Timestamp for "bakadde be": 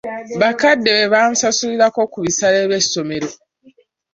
0.41-1.03